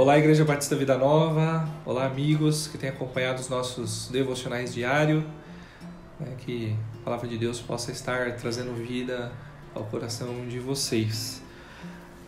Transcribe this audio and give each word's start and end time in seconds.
Olá, 0.00 0.18
Igreja 0.18 0.46
Batista 0.46 0.74
Vida 0.74 0.96
Nova. 0.96 1.68
Olá, 1.84 2.06
amigos 2.06 2.66
que 2.66 2.78
têm 2.78 2.88
acompanhado 2.88 3.38
os 3.38 3.50
nossos 3.50 4.08
devocionais 4.08 4.72
diários. 4.72 5.22
Né, 6.18 6.36
que 6.38 6.74
a 7.02 7.04
palavra 7.04 7.28
de 7.28 7.36
Deus 7.36 7.60
possa 7.60 7.92
estar 7.92 8.34
trazendo 8.36 8.72
vida 8.74 9.30
ao 9.74 9.84
coração 9.84 10.48
de 10.48 10.58
vocês. 10.58 11.42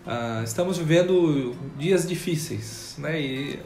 Uh, 0.07 0.45
estamos 0.45 0.77
vivendo 0.77 1.57
dias 1.79 2.07
difíceis, 2.07 2.95
né? 2.99 3.19
E 3.19 3.59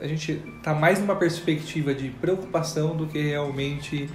a 0.00 0.08
gente 0.08 0.42
está 0.56 0.74
mais 0.74 0.98
numa 0.98 1.14
perspectiva 1.14 1.94
de 1.94 2.08
preocupação 2.08 2.96
do 2.96 3.06
que 3.06 3.22
realmente 3.22 4.10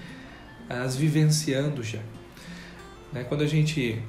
as 0.67 0.97
vivenciando 0.97 1.81
já. 1.81 2.01
Né? 3.13 3.23
Quando 3.23 3.45
a 3.45 3.47
gente 3.47 4.03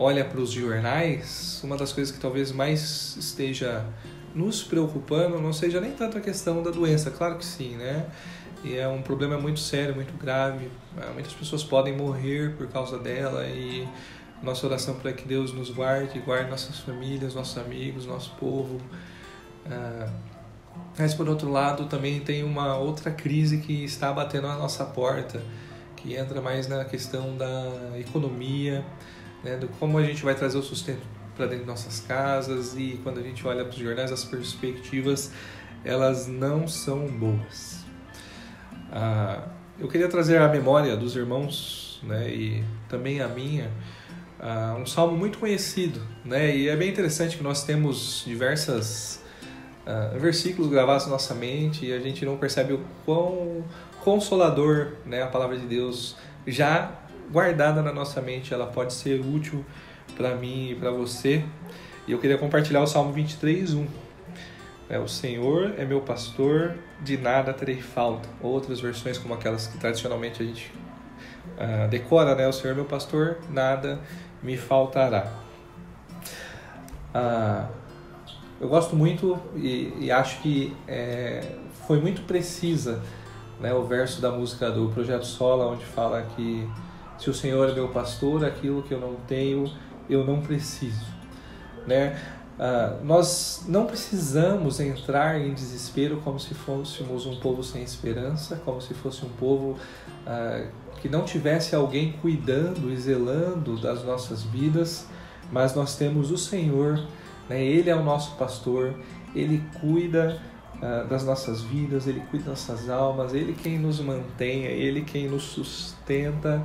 olha 0.00 0.24
para 0.24 0.40
os 0.40 0.50
jornais, 0.50 1.60
uma 1.62 1.76
das 1.76 1.92
coisas 1.92 2.12
que 2.12 2.20
talvez 2.20 2.50
mais 2.50 3.16
esteja 3.16 3.86
nos 4.36 4.62
preocupando 4.62 5.40
não 5.40 5.52
seja 5.52 5.80
nem 5.80 5.92
tanto 5.92 6.18
a 6.18 6.20
questão 6.20 6.62
da 6.62 6.70
doença, 6.70 7.10
claro 7.10 7.38
que 7.38 7.44
sim, 7.44 7.76
né? 7.76 8.06
E 8.62 8.76
é 8.76 8.86
um 8.86 9.00
problema 9.00 9.38
muito 9.38 9.58
sério, 9.58 9.94
muito 9.94 10.12
grave. 10.18 10.70
Ah, 10.98 11.10
muitas 11.14 11.32
pessoas 11.32 11.64
podem 11.64 11.96
morrer 11.96 12.54
por 12.56 12.66
causa 12.68 12.98
dela 12.98 13.46
e 13.46 13.88
nossa 14.42 14.66
oração 14.66 14.96
para 14.96 15.12
que 15.12 15.26
Deus 15.26 15.54
nos 15.54 15.70
guarde, 15.70 16.18
guarde 16.20 16.50
nossas 16.50 16.78
famílias, 16.80 17.34
nossos 17.34 17.56
amigos, 17.56 18.04
nosso 18.04 18.32
povo. 18.38 18.78
Ah, 19.70 20.10
mas 20.98 21.14
por 21.14 21.28
outro 21.28 21.50
lado, 21.50 21.86
também 21.86 22.20
tem 22.20 22.44
uma 22.44 22.76
outra 22.76 23.10
crise 23.10 23.58
que 23.58 23.84
está 23.84 24.12
batendo 24.12 24.48
na 24.48 24.56
nossa 24.56 24.84
porta, 24.84 25.40
que 25.96 26.14
entra 26.14 26.42
mais 26.42 26.68
na 26.68 26.84
questão 26.84 27.36
da 27.38 27.98
economia, 27.98 28.84
né, 29.42 29.56
do 29.56 29.68
como 29.68 29.96
a 29.96 30.04
gente 30.04 30.22
vai 30.22 30.34
trazer 30.34 30.58
o 30.58 30.62
sustento 30.62 31.15
para 31.36 31.46
dentro 31.46 31.64
de 31.64 31.70
nossas 31.70 32.00
casas 32.00 32.74
e 32.76 32.98
quando 33.02 33.20
a 33.20 33.22
gente 33.22 33.46
olha 33.46 33.64
para 33.64 33.72
os 33.72 33.76
jornais 33.76 34.10
as 34.10 34.24
perspectivas 34.24 35.30
elas 35.84 36.26
não 36.26 36.66
são 36.66 37.06
boas. 37.06 37.84
Ah, 38.90 39.48
eu 39.78 39.86
queria 39.88 40.08
trazer 40.08 40.38
à 40.38 40.48
memória 40.48 40.96
dos 40.96 41.14
irmãos 41.14 42.00
né, 42.02 42.28
e 42.28 42.64
também 42.88 43.20
a 43.20 43.28
minha 43.28 43.70
ah, 44.40 44.76
um 44.80 44.86
salmo 44.86 45.16
muito 45.16 45.38
conhecido 45.38 46.00
né, 46.24 46.56
e 46.56 46.68
é 46.68 46.76
bem 46.76 46.88
interessante 46.88 47.36
que 47.36 47.42
nós 47.42 47.64
temos 47.64 48.24
diversas 48.26 49.22
ah, 49.86 50.12
versículos 50.18 50.70
gravados 50.70 51.06
na 51.06 51.12
nossa 51.12 51.34
mente 51.34 51.86
e 51.86 51.92
a 51.92 52.00
gente 52.00 52.24
não 52.24 52.36
percebe 52.36 52.72
o 52.72 52.80
quão 53.04 53.64
consolador 54.02 54.94
né, 55.04 55.22
a 55.22 55.26
palavra 55.26 55.58
de 55.58 55.66
Deus 55.66 56.16
já 56.46 56.92
guardada 57.30 57.82
na 57.82 57.92
nossa 57.92 58.20
mente, 58.20 58.54
ela 58.54 58.66
pode 58.66 58.92
ser 58.92 59.20
útil 59.20 59.64
para 60.14 60.34
mim 60.34 60.70
e 60.70 60.74
para 60.74 60.90
você. 60.90 61.44
E 62.06 62.12
eu 62.12 62.18
queria 62.18 62.38
compartilhar 62.38 62.82
o 62.82 62.86
Salmo 62.86 63.12
23, 63.12 63.74
1. 63.74 63.86
É, 64.88 64.98
o 64.98 65.08
Senhor 65.08 65.74
é 65.76 65.84
meu 65.84 66.00
pastor, 66.00 66.74
de 67.02 67.16
nada 67.16 67.52
terei 67.52 67.80
falta. 67.80 68.28
Outras 68.40 68.80
versões, 68.80 69.18
como 69.18 69.34
aquelas 69.34 69.66
que 69.66 69.78
tradicionalmente 69.78 70.42
a 70.42 70.46
gente 70.46 70.72
uh, 71.56 71.88
decora, 71.88 72.34
né? 72.34 72.46
O 72.46 72.52
Senhor 72.52 72.72
é 72.72 72.74
meu 72.74 72.84
pastor, 72.84 73.38
nada 73.50 74.00
me 74.42 74.56
faltará. 74.56 75.32
Uh, 77.14 77.66
eu 78.60 78.68
gosto 78.68 78.96
muito 78.96 79.38
e, 79.54 79.92
e 79.98 80.10
acho 80.10 80.40
que 80.40 80.74
é, 80.88 81.56
foi 81.86 82.00
muito 82.00 82.22
precisa 82.22 83.02
né, 83.60 83.74
o 83.74 83.84
verso 83.84 84.20
da 84.20 84.30
música 84.30 84.70
do 84.70 84.88
Projeto 84.88 85.26
Sola, 85.26 85.66
onde 85.66 85.84
fala 85.84 86.22
que 86.34 86.68
se 87.18 87.28
o 87.28 87.34
Senhor 87.34 87.68
é 87.68 87.72
meu 87.72 87.88
pastor, 87.88 88.44
aquilo 88.44 88.82
que 88.82 88.92
eu 88.92 89.00
não 89.00 89.14
tenho, 89.26 89.70
eu 90.08 90.24
não 90.24 90.40
preciso. 90.40 91.06
Né? 91.86 92.18
Uh, 92.58 93.04
nós 93.04 93.64
não 93.68 93.84
precisamos 93.84 94.80
entrar 94.80 95.38
em 95.38 95.52
desespero 95.52 96.22
como 96.24 96.40
se 96.40 96.54
fôssemos 96.54 97.26
um 97.26 97.36
povo 97.36 97.62
sem 97.62 97.82
esperança, 97.82 98.60
como 98.64 98.80
se 98.80 98.94
fosse 98.94 99.26
um 99.26 99.28
povo 99.28 99.76
uh, 100.26 100.66
que 101.00 101.08
não 101.08 101.24
tivesse 101.24 101.76
alguém 101.76 102.12
cuidando 102.12 102.90
e 102.90 102.96
zelando 102.96 103.78
das 103.78 104.02
nossas 104.02 104.42
vidas, 104.42 105.06
mas 105.52 105.74
nós 105.74 105.96
temos 105.96 106.30
o 106.30 106.38
Senhor, 106.38 107.06
né? 107.48 107.62
Ele 107.62 107.90
é 107.90 107.94
o 107.94 108.02
nosso 108.02 108.34
pastor, 108.36 108.94
Ele 109.34 109.62
cuida 109.80 110.40
uh, 110.76 111.06
das 111.08 111.24
nossas 111.24 111.60
vidas, 111.60 112.06
Ele 112.06 112.22
cuida 112.30 112.46
das 112.50 112.66
nossas 112.66 112.88
almas, 112.88 113.34
Ele 113.34 113.52
quem 113.52 113.78
nos 113.78 114.00
mantém, 114.00 114.64
Ele 114.64 115.02
quem 115.02 115.28
nos 115.28 115.42
sustenta. 115.42 116.64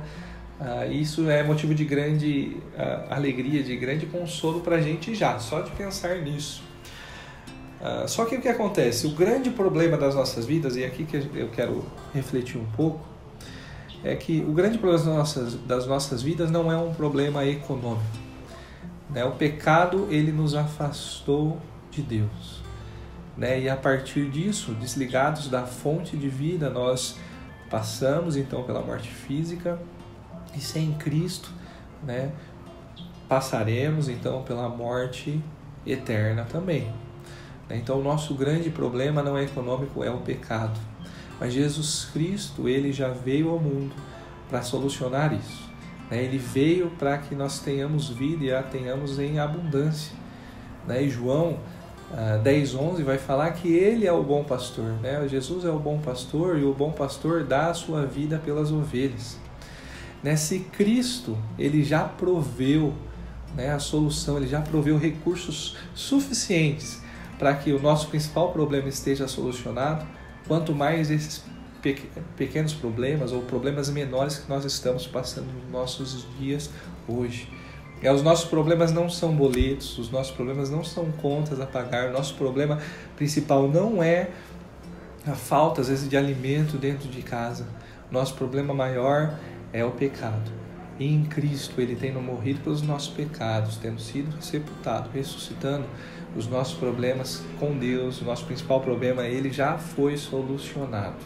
Uh, 0.62 0.92
isso 0.92 1.28
é 1.28 1.42
motivo 1.42 1.74
de 1.74 1.84
grande 1.84 2.56
uh, 2.78 3.12
alegria, 3.12 3.64
de 3.64 3.76
grande 3.76 4.06
consolo 4.06 4.60
para 4.60 4.76
a 4.76 4.80
gente 4.80 5.12
já, 5.12 5.36
só 5.40 5.60
de 5.60 5.72
pensar 5.72 6.18
nisso. 6.18 6.62
Uh, 7.80 8.06
só 8.06 8.24
que 8.24 8.36
o 8.36 8.40
que 8.40 8.46
acontece? 8.46 9.08
O 9.08 9.10
grande 9.10 9.50
problema 9.50 9.96
das 9.96 10.14
nossas 10.14 10.46
vidas, 10.46 10.76
e 10.76 10.84
aqui 10.84 11.04
que 11.04 11.16
eu 11.34 11.48
quero 11.48 11.84
refletir 12.14 12.58
um 12.58 12.64
pouco, 12.76 13.04
é 14.04 14.14
que 14.14 14.40
o 14.46 14.52
grande 14.52 14.78
problema 14.78 15.04
das 15.04 15.16
nossas, 15.16 15.54
das 15.54 15.86
nossas 15.88 16.22
vidas 16.22 16.48
não 16.48 16.70
é 16.70 16.76
um 16.76 16.94
problema 16.94 17.44
econômico. 17.44 18.04
Né? 19.10 19.24
O 19.24 19.32
pecado 19.32 20.06
ele 20.10 20.30
nos 20.30 20.54
afastou 20.54 21.58
de 21.90 22.02
Deus. 22.02 22.62
Né? 23.36 23.62
E 23.62 23.68
a 23.68 23.76
partir 23.76 24.30
disso, 24.30 24.74
desligados 24.74 25.48
da 25.48 25.64
fonte 25.64 26.16
de 26.16 26.28
vida, 26.28 26.70
nós 26.70 27.16
passamos 27.68 28.36
então 28.36 28.62
pela 28.62 28.80
morte 28.80 29.08
física, 29.08 29.80
e 30.54 30.60
sem 30.60 30.92
Cristo, 30.94 31.50
né, 32.02 32.32
passaremos 33.28 34.08
então 34.08 34.42
pela 34.42 34.68
morte 34.68 35.42
eterna 35.86 36.44
também. 36.44 36.92
Então, 37.70 38.00
o 38.00 38.02
nosso 38.02 38.34
grande 38.34 38.70
problema 38.70 39.22
não 39.22 39.36
é 39.36 39.44
econômico, 39.44 40.04
é 40.04 40.10
o 40.10 40.18
pecado. 40.18 40.78
Mas 41.40 41.54
Jesus 41.54 42.08
Cristo, 42.12 42.68
ele 42.68 42.92
já 42.92 43.08
veio 43.08 43.50
ao 43.50 43.58
mundo 43.58 43.94
para 44.48 44.62
solucionar 44.62 45.32
isso. 45.32 45.70
Né? 46.10 46.22
Ele 46.22 46.38
veio 46.38 46.90
para 46.98 47.16
que 47.18 47.34
nós 47.34 47.60
tenhamos 47.60 48.10
vida 48.10 48.44
e 48.44 48.52
a 48.52 48.62
tenhamos 48.62 49.18
em 49.18 49.38
abundância. 49.38 50.14
Né? 50.86 51.04
E 51.04 51.08
João 51.08 51.58
10, 52.42 52.74
ah, 52.74 52.78
11 52.78 53.02
vai 53.02 53.16
falar 53.16 53.50
que 53.52 53.72
ele 53.74 54.06
é 54.06 54.12
o 54.12 54.22
bom 54.22 54.44
pastor. 54.44 54.92
Né? 55.00 55.26
Jesus 55.26 55.64
é 55.64 55.70
o 55.70 55.78
bom 55.78 55.98
pastor 55.98 56.58
e 56.58 56.64
o 56.64 56.74
bom 56.74 56.92
pastor 56.92 57.44
dá 57.44 57.70
a 57.70 57.74
sua 57.74 58.04
vida 58.04 58.38
pelas 58.38 58.70
ovelhas. 58.70 59.38
Né? 60.22 60.36
Se 60.36 60.60
Cristo 60.60 61.36
ele 61.58 61.82
já 61.82 62.04
proveu 62.04 62.94
né, 63.54 63.72
a 63.72 63.78
solução, 63.78 64.36
ele 64.36 64.46
já 64.46 64.60
proveu 64.60 64.96
recursos 64.96 65.76
suficientes 65.94 67.00
para 67.38 67.54
que 67.54 67.72
o 67.72 67.80
nosso 67.80 68.08
principal 68.08 68.52
problema 68.52 68.88
esteja 68.88 69.26
solucionado, 69.26 70.06
quanto 70.46 70.74
mais 70.74 71.10
esses 71.10 71.42
pequenos 72.36 72.72
problemas 72.72 73.32
ou 73.32 73.42
problemas 73.42 73.90
menores 73.90 74.38
que 74.38 74.48
nós 74.48 74.64
estamos 74.64 75.06
passando 75.06 75.46
nos 75.52 75.70
nossos 75.72 76.24
dias 76.38 76.70
hoje. 77.08 77.48
É, 78.00 78.12
os 78.12 78.22
nossos 78.22 78.48
problemas 78.48 78.92
não 78.92 79.08
são 79.08 79.34
boletos, 79.34 79.98
os 79.98 80.10
nossos 80.10 80.32
problemas 80.32 80.70
não 80.70 80.84
são 80.84 81.10
contas 81.12 81.60
a 81.60 81.66
pagar, 81.66 82.10
o 82.10 82.12
nosso 82.12 82.34
problema 82.34 82.78
principal 83.16 83.68
não 83.68 84.02
é 84.02 84.30
a 85.26 85.34
falta, 85.34 85.80
às 85.80 85.88
vezes, 85.88 86.08
de 86.08 86.16
alimento 86.16 86.76
dentro 86.76 87.08
de 87.08 87.22
casa. 87.22 87.66
Nosso 88.10 88.34
problema 88.34 88.74
maior 88.74 89.38
é 89.72 89.84
o 89.84 89.90
pecado. 89.90 90.50
E 90.98 91.06
em 91.06 91.24
Cristo 91.24 91.80
ele 91.80 91.96
tendo 91.96 92.20
morrido 92.20 92.60
pelos 92.60 92.82
nossos 92.82 93.12
pecados, 93.12 93.76
tendo 93.76 94.00
sido 94.00 94.40
sepultado, 94.42 95.10
ressuscitando, 95.12 95.86
os 96.36 96.46
nossos 96.46 96.74
problemas 96.78 97.42
com 97.58 97.76
Deus, 97.76 98.20
o 98.20 98.24
nosso 98.24 98.44
principal 98.44 98.80
problema, 98.80 99.24
ele 99.24 99.50
já 99.50 99.76
foi 99.76 100.16
solucionado. 100.16 101.16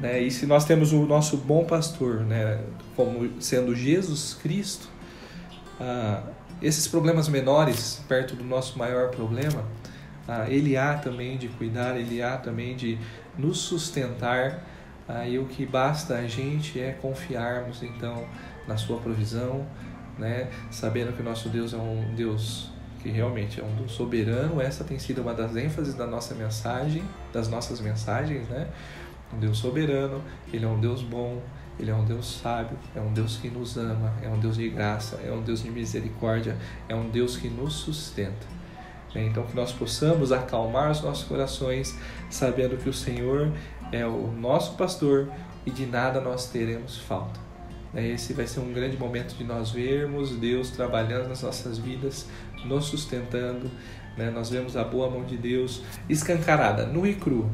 Né? 0.00 0.20
E 0.20 0.30
se 0.30 0.46
nós 0.46 0.64
temos 0.64 0.92
o 0.92 1.04
nosso 1.06 1.36
bom 1.36 1.64
pastor, 1.64 2.20
né, 2.20 2.60
como 2.94 3.28
sendo 3.40 3.74
Jesus 3.74 4.38
Cristo, 4.40 4.88
ah, 5.80 6.22
esses 6.62 6.86
problemas 6.86 7.28
menores, 7.28 8.02
perto 8.08 8.36
do 8.36 8.44
nosso 8.44 8.78
maior 8.78 9.10
problema, 9.10 9.64
ah, 10.26 10.46
ele 10.48 10.76
há 10.76 10.94
também 10.94 11.36
de 11.36 11.48
cuidar, 11.48 11.96
ele 11.96 12.22
há 12.22 12.36
também 12.36 12.76
de 12.76 12.98
nos 13.36 13.58
sustentar 13.58 14.62
Aí 15.08 15.38
o 15.38 15.46
que 15.46 15.64
basta 15.64 16.16
a 16.16 16.26
gente 16.26 16.78
é 16.78 16.92
confiarmos 16.92 17.82
então 17.82 18.26
na 18.66 18.76
sua 18.76 18.98
provisão, 18.98 19.66
né? 20.18 20.50
Sabendo 20.70 21.14
que 21.14 21.22
o 21.22 21.24
nosso 21.24 21.48
Deus 21.48 21.72
é 21.72 21.78
um 21.78 22.14
Deus 22.14 22.70
que 23.02 23.08
realmente 23.08 23.60
é 23.60 23.64
um 23.64 23.74
Deus 23.74 23.92
soberano. 23.92 24.60
Essa 24.60 24.84
tem 24.84 24.98
sido 24.98 25.22
uma 25.22 25.32
das 25.32 25.56
ênfases 25.56 25.94
da 25.94 26.06
nossa 26.06 26.34
mensagem, 26.34 27.02
das 27.32 27.48
nossas 27.48 27.80
mensagens, 27.80 28.46
né? 28.48 28.68
Um 29.32 29.38
Deus 29.38 29.58
soberano, 29.58 30.22
ele 30.52 30.64
é 30.64 30.68
um 30.68 30.80
Deus 30.80 31.02
bom, 31.02 31.40
ele 31.78 31.90
é 31.90 31.94
um 31.94 32.04
Deus 32.04 32.40
sábio, 32.42 32.76
é 32.94 33.00
um 33.00 33.12
Deus 33.12 33.36
que 33.36 33.48
nos 33.48 33.76
ama, 33.76 34.12
é 34.22 34.28
um 34.28 34.38
Deus 34.38 34.56
de 34.56 34.68
graça, 34.68 35.16
é 35.24 35.30
um 35.30 35.42
Deus 35.42 35.62
de 35.62 35.70
misericórdia, 35.70 36.56
é 36.88 36.94
um 36.94 37.08
Deus 37.08 37.36
que 37.36 37.48
nos 37.48 37.74
sustenta. 37.74 38.57
Então, 39.14 39.44
que 39.44 39.56
nós 39.56 39.72
possamos 39.72 40.32
acalmar 40.32 40.90
os 40.90 41.00
nossos 41.00 41.24
corações, 41.24 41.96
sabendo 42.30 42.76
que 42.76 42.88
o 42.88 42.92
Senhor 42.92 43.50
é 43.90 44.04
o 44.04 44.30
nosso 44.32 44.74
pastor 44.74 45.28
e 45.64 45.70
de 45.70 45.86
nada 45.86 46.20
nós 46.20 46.50
teremos 46.50 46.98
falta. 46.98 47.40
Esse 47.94 48.34
vai 48.34 48.46
ser 48.46 48.60
um 48.60 48.72
grande 48.72 48.98
momento 48.98 49.34
de 49.34 49.44
nós 49.44 49.70
vermos 49.70 50.36
Deus 50.36 50.70
trabalhando 50.70 51.28
nas 51.28 51.42
nossas 51.42 51.78
vidas, 51.78 52.26
nos 52.64 52.84
sustentando 52.86 53.70
Né? 54.16 54.30
Nós 54.30 54.50
vemos 54.50 54.76
a 54.76 54.82
boa 54.82 55.08
mão 55.08 55.24
de 55.24 55.36
Deus 55.36 55.80
escancarada, 56.08 56.84
nu 56.84 57.06
e 57.06 57.14
cru. 57.14 57.48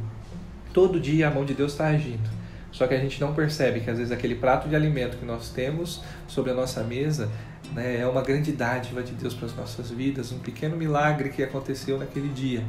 Todo 0.72 0.98
dia 0.98 1.28
a 1.28 1.30
mão 1.30 1.44
de 1.44 1.52
Deus 1.52 1.72
está 1.72 1.88
agindo. 1.88 2.28
Só 2.72 2.88
que 2.88 2.94
a 2.94 2.98
gente 2.98 3.20
não 3.20 3.34
percebe 3.34 3.80
que 3.80 3.90
às 3.90 3.98
vezes 3.98 4.10
aquele 4.10 4.34
prato 4.34 4.68
de 4.68 4.74
alimento 4.74 5.18
que 5.18 5.24
nós 5.24 5.50
temos 5.50 6.02
sobre 6.26 6.50
a 6.50 6.54
nossa 6.54 6.82
mesa 6.82 7.30
né, 7.72 8.00
é 8.00 8.06
uma 8.06 8.22
grande 8.22 8.52
dádiva 8.52 9.02
de 9.02 9.12
Deus 9.12 9.34
para 9.34 9.46
as 9.46 9.54
nossas 9.54 9.90
vidas, 9.90 10.32
um 10.32 10.38
pequeno 10.38 10.76
milagre 10.76 11.30
que 11.30 11.42
aconteceu 11.42 11.98
naquele 11.98 12.28
dia. 12.28 12.64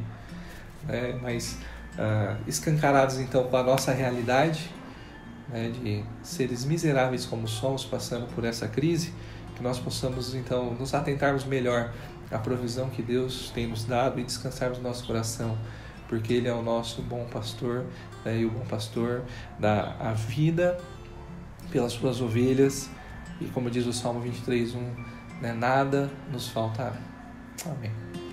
Né? 0.88 1.18
Mas 1.22 1.58
ah, 1.98 2.36
escancarados 2.46 3.20
então 3.20 3.46
com 3.46 3.56
a 3.56 3.64
nossa 3.64 3.94
realidade, 3.94 4.70
né, 5.48 5.70
de 5.70 6.04
seres 6.24 6.66
miseráveis 6.66 7.26
como 7.26 7.48
somos, 7.48 7.86
passando 7.86 8.28
por 8.34 8.44
essa 8.44 8.68
crise, 8.68 9.14
que 9.56 9.64
nós 9.64 9.80
possamos 9.80 10.36
então 10.36 10.74
nos 10.74 10.94
atentarmos 10.94 11.46
melhor 11.46 11.94
à 12.30 12.38
provisão 12.38 12.90
que 12.90 13.02
Deus 13.02 13.52
tem 13.54 13.68
nos 13.68 13.86
dado 13.86 14.20
e 14.20 14.24
descansarmos 14.24 14.80
no 14.80 14.84
nosso 14.84 15.06
coração, 15.06 15.58
porque 16.10 16.34
Ele 16.34 16.48
é 16.48 16.54
o 16.54 16.62
nosso 16.62 17.02
bom 17.02 17.26
pastor 17.32 17.86
né, 18.26 18.40
e 18.40 18.46
o 18.46 18.50
bom 18.50 18.66
pastor 18.66 19.24
dá 19.58 19.96
a 20.00 20.12
vida 20.12 20.78
pelas 21.72 21.94
suas 21.94 22.20
ovelhas 22.20 22.90
e 23.40 23.46
como 23.46 23.70
diz 23.70 23.86
o 23.86 23.94
Salmo 23.94 24.20
23, 24.22 24.76
1, 24.76 24.80
né, 25.42 25.54
nada 25.54 26.10
nos 26.32 26.48
faltará. 26.48 26.98
Amém. 27.66 28.25